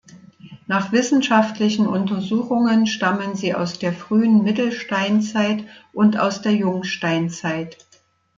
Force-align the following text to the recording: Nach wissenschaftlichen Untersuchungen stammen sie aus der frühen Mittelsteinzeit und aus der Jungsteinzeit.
Nach 0.65 0.91
wissenschaftlichen 0.91 1.85
Untersuchungen 1.85 2.87
stammen 2.87 3.35
sie 3.35 3.53
aus 3.53 3.77
der 3.77 3.93
frühen 3.93 4.41
Mittelsteinzeit 4.41 5.63
und 5.93 6.17
aus 6.17 6.41
der 6.41 6.53
Jungsteinzeit. 6.53 7.77